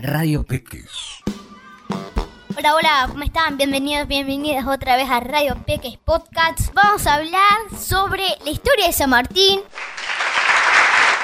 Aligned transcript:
Radio 0.00 0.44
Peques. 0.44 1.24
Hola, 2.56 2.76
hola, 2.76 3.08
¿cómo 3.10 3.24
están? 3.24 3.56
Bienvenidos, 3.56 4.06
bienvenidas 4.06 4.64
otra 4.64 4.94
vez 4.94 5.10
a 5.10 5.18
Radio 5.18 5.56
Peques 5.66 5.98
Podcast. 5.98 6.72
Vamos 6.72 7.04
a 7.08 7.14
hablar 7.14 7.58
sobre 7.76 8.22
la 8.44 8.50
historia 8.52 8.86
de 8.86 8.92
San 8.92 9.10
Martín 9.10 9.60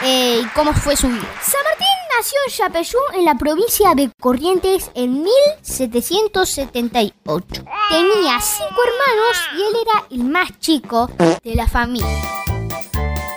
eh, 0.02 0.40
y 0.42 0.46
cómo 0.56 0.74
fue 0.74 0.96
su 0.96 1.06
vida. 1.06 1.22
San 1.40 1.62
Martín 1.62 1.86
nació 2.18 2.36
en 2.48 2.52
Yapeyú, 2.52 2.98
en 3.14 3.24
la 3.24 3.36
provincia 3.36 3.94
de 3.94 4.10
Corrientes, 4.18 4.90
en 4.94 5.22
1778. 5.22 7.64
Tenía 7.90 8.40
cinco 8.40 8.80
hermanos 8.82 9.40
y 9.56 9.62
él 9.62 9.76
era 9.82 10.04
el 10.10 10.24
más 10.24 10.58
chico 10.58 11.08
de 11.44 11.54
la 11.54 11.68
familia. 11.68 12.08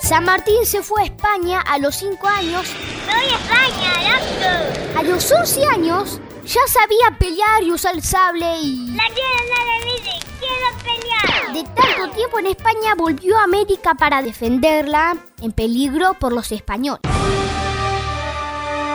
San 0.07 0.23
Martín 0.23 0.65
se 0.65 0.81
fue 0.81 1.01
a 1.01 1.05
España 1.05 1.59
a 1.59 1.77
los 1.79 1.97
5 1.97 2.27
años. 2.27 2.65
¡Soy 3.09 3.25
España, 3.25 3.91
loco! 4.09 4.99
A 4.99 5.03
los 5.03 5.31
11 5.31 5.65
años 5.67 6.19
ya 6.43 6.61
sabía 6.67 7.17
pelear 7.17 7.63
y 7.63 7.71
usar 7.71 7.95
el 7.95 8.03
sable 8.03 8.59
y... 8.61 8.95
La 8.95 9.03
quiero, 9.05 9.39
no 9.53 9.63
le 9.65 9.93
dice, 9.93 10.11
quiero 10.39 10.67
pelear. 10.84 11.53
De 11.53 11.63
tanto 11.63 12.15
tiempo 12.15 12.39
en 12.39 12.48
España 12.48 12.95
volvió 12.98 13.38
a 13.38 13.43
América 13.43 13.95
para 13.95 14.21
defenderla 14.21 15.15
en 15.41 15.51
peligro 15.53 16.15
por 16.15 16.34
los 16.34 16.51
españoles. 16.51 17.01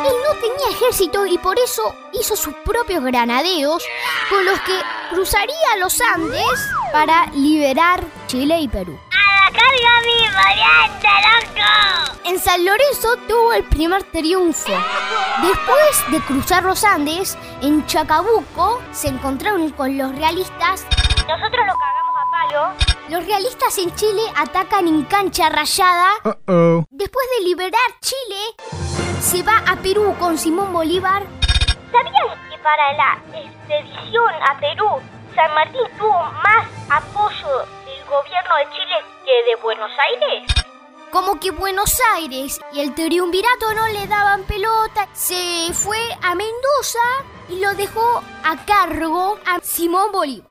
Él 0.04 0.14
no 0.26 0.34
tenía 0.40 0.76
ejército 0.76 1.26
y 1.26 1.38
por 1.38 1.58
eso 1.58 1.82
hizo 2.12 2.36
sus 2.36 2.54
propios 2.64 3.02
granaderos 3.04 3.82
con 4.28 4.44
los 4.44 4.60
que 4.60 4.78
cruzaría 5.10 5.76
los 5.78 5.98
Andes 6.00 6.68
para 6.92 7.26
liberar 7.32 8.04
Chile 8.26 8.60
y 8.60 8.68
Perú. 8.68 8.98
En 12.24 12.38
San 12.38 12.64
Lorenzo 12.64 13.16
tuvo 13.28 13.52
el 13.52 13.64
primer 13.64 14.04
triunfo. 14.04 14.72
Después 15.42 16.10
de 16.10 16.20
cruzar 16.20 16.62
los 16.62 16.82
Andes, 16.82 17.36
en 17.60 17.84
Chacabuco 17.86 18.80
se 18.90 19.08
encontraron 19.08 19.68
con 19.72 19.98
los 19.98 20.14
realistas. 20.16 20.86
Nosotros 21.28 21.66
lo 21.66 21.74
cagamos 21.74 22.14
a 22.16 22.30
palo. 22.30 22.72
Los 23.10 23.26
realistas 23.26 23.76
en 23.76 23.94
Chile 23.96 24.22
atacan 24.34 24.88
en 24.88 25.02
cancha 25.04 25.50
rayada. 25.50 26.10
Después 26.90 27.26
de 27.36 27.44
liberar 27.44 27.90
Chile, 28.00 29.20
se 29.20 29.42
va 29.42 29.58
a 29.66 29.76
Perú 29.76 30.16
con 30.18 30.38
Simón 30.38 30.72
Bolívar. 30.72 31.24
¿Sabías 31.90 32.38
que 32.50 32.58
para 32.62 32.92
la 32.94 33.18
expedición 33.34 34.32
a 34.48 34.58
Perú, 34.58 34.88
San 35.34 35.54
Martín 35.54 35.82
tuvo 35.98 36.22
más 36.42 36.66
apoyo 36.88 37.58
del 37.84 38.04
gobierno 38.06 38.56
de 38.56 38.70
Chile 38.70 39.11
de 39.46 39.56
Buenos 39.62 39.90
Aires? 39.98 40.52
Como 41.10 41.40
que 41.40 41.50
Buenos 41.50 41.98
Aires 42.14 42.60
y 42.72 42.80
el 42.80 42.94
triunvirato 42.94 43.72
no 43.74 43.88
le 43.88 44.06
daban 44.06 44.44
pelota, 44.44 45.08
se 45.12 45.72
fue 45.72 45.98
a 46.22 46.34
Mendoza 46.34 47.00
y 47.48 47.58
lo 47.60 47.74
dejó 47.74 48.22
a 48.44 48.64
cargo 48.64 49.38
a 49.46 49.60
Simón 49.60 50.12
Bolívar. 50.12 50.48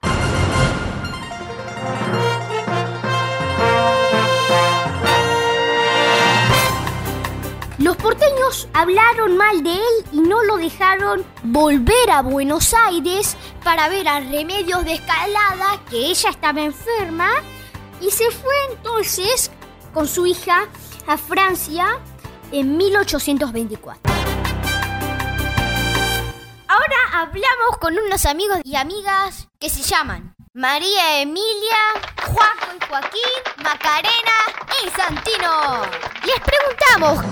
Los 7.77 7.97
porteños 7.97 8.67
hablaron 8.73 9.37
mal 9.37 9.63
de 9.63 9.73
él 9.73 10.05
y 10.11 10.19
no 10.21 10.43
lo 10.43 10.57
dejaron 10.57 11.25
volver 11.43 12.11
a 12.11 12.21
Buenos 12.21 12.75
Aires 12.75 13.35
para 13.63 13.89
ver 13.89 14.07
a 14.07 14.19
Remedios 14.19 14.85
de 14.85 14.93
Escalada, 14.93 15.79
que 15.89 15.97
ella 15.97 16.29
estaba 16.29 16.61
enferma, 16.61 17.31
y 18.01 18.09
se 18.09 18.29
fue 18.31 18.53
entonces 18.71 19.51
con 19.93 20.07
su 20.07 20.25
hija 20.25 20.67
a 21.07 21.17
Francia 21.17 21.99
en 22.51 22.77
1824. 22.77 24.01
Ahora 26.67 26.95
hablamos 27.13 27.77
con 27.79 27.97
unos 27.97 28.25
amigos 28.25 28.59
y 28.63 28.75
amigas 28.75 29.47
que 29.59 29.69
se 29.69 29.81
llaman 29.83 30.35
María 30.53 31.21
Emilia, 31.21 31.77
Juanjo 32.25 32.75
y 32.75 32.85
Joaquín, 32.87 33.21
Macarena 33.63 34.37
y 34.83 34.89
Santino. 34.89 35.81
Les 36.25 36.39
preguntamos, 36.41 37.23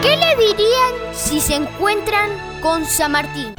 ¿qué 0.00 0.16
le 0.16 0.46
dirían 0.46 1.14
si 1.14 1.40
se 1.40 1.56
encuentran 1.56 2.30
con 2.60 2.84
San 2.86 3.12
Martín? 3.12 3.54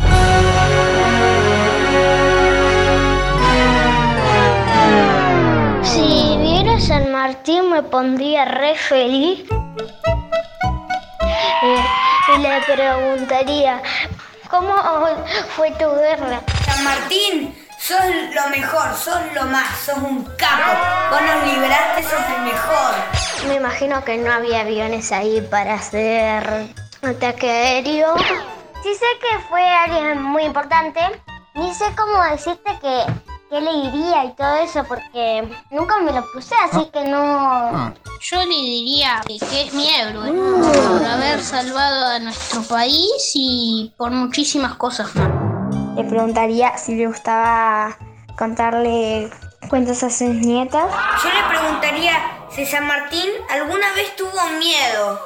Pondría 7.94 8.46
re 8.46 8.74
feliz. 8.74 9.46
Eh, 11.62 11.86
y 12.36 12.38
le 12.40 12.62
preguntaría, 12.62 13.84
¿cómo 14.50 14.74
fue 15.56 15.70
tu 15.74 15.94
guerra? 15.94 16.42
San 16.66 16.84
Martín, 16.84 17.56
sos 17.80 18.00
lo 18.34 18.50
mejor, 18.50 18.96
sos 18.96 19.22
lo 19.36 19.44
más, 19.44 19.78
sos 19.78 20.00
un 20.00 20.24
capo. 20.38 20.72
Vos 21.12 21.22
nos 21.22 21.54
liberaste, 21.54 22.02
sos 22.02 22.26
el 22.36 22.42
mejor. 22.42 22.96
Me 23.48 23.56
imagino 23.58 24.04
que 24.04 24.18
no 24.18 24.34
había 24.34 24.62
aviones 24.62 25.12
ahí 25.12 25.42
para 25.52 25.76
hacer 25.76 26.74
ataque 27.04 27.48
aéreo. 27.48 28.18
Sí 28.82 28.96
sé 28.96 29.06
que 29.22 29.38
fue 29.50 29.70
alguien 29.70 30.20
muy 30.20 30.46
importante. 30.46 31.00
Ni 31.54 31.72
sé 31.76 31.86
cómo 31.96 32.24
decirte 32.24 32.72
que, 32.82 33.06
que 33.54 33.62
le 33.62 33.72
iría 33.72 34.26
y 34.26 34.34
todo 34.34 34.56
eso 34.56 34.84
porque 34.84 35.48
nunca 35.70 36.00
me 36.00 36.12
lo 36.12 36.26
puse, 36.32 36.56
así 36.56 36.90
que 36.92 37.04
no... 37.06 37.94
Yo 38.20 38.38
le 38.40 38.48
diría 38.48 39.22
que 39.28 39.36
es 39.36 39.74
mi 39.74 39.94
héroe 39.94 40.32
por 40.32 41.06
haber 41.06 41.40
salvado 41.44 42.16
a 42.16 42.20
nuestro 42.20 42.64
país 42.64 43.32
y 43.36 43.94
por 43.96 44.10
muchísimas 44.10 44.74
cosas 44.76 45.16
más. 45.16 45.30
Le 45.96 46.04
preguntaría 46.04 46.76
si 46.78 46.96
le 46.96 47.06
gustaba 47.06 47.96
contarle 48.38 49.30
cuentos 49.70 50.02
a 50.02 50.10
sus 50.10 50.30
nietas. 50.30 50.92
Yo 51.24 51.30
le 51.30 51.56
preguntaría 51.56 52.14
si 52.50 52.66
San 52.66 52.88
Martín 52.88 53.30
alguna 53.52 53.94
vez 53.94 54.16
tuvo 54.16 54.50
miedo. 54.58 55.20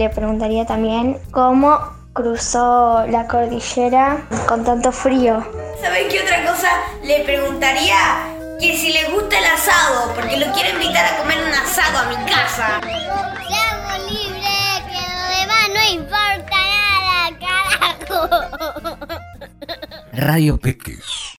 Le 0.00 0.08
preguntaría 0.08 0.64
también 0.64 1.18
cómo 1.30 1.78
cruzó 2.14 3.04
la 3.08 3.26
cordillera 3.26 4.26
con 4.48 4.64
tanto 4.64 4.92
frío. 4.92 5.46
¿Sabés 5.78 6.10
qué 6.10 6.22
otra 6.22 6.42
cosa 6.50 6.70
le 7.02 7.22
preguntaría? 7.22 7.98
Que 8.58 8.78
si 8.78 8.94
le 8.94 9.10
gusta 9.10 9.38
el 9.38 9.44
asado, 9.44 10.14
porque 10.14 10.38
lo 10.38 10.50
quiero 10.54 10.70
invitar 10.70 11.04
a 11.04 11.18
comer 11.18 11.36
un 11.46 11.52
asado 11.52 11.98
a 11.98 12.04
mi 12.08 12.16
casa. 12.24 12.80
Seamos 12.82 14.10
libres, 14.10 14.80
que 14.88 15.02
lo 15.12 15.24
demás 15.36 15.68
no 15.74 15.82
importa 15.92 16.56
nada, 16.96 17.36
carajo. 18.08 18.18
Radio 20.14 20.56
Peques. 20.58 21.09